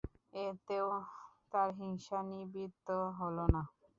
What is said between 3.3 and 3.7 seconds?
না।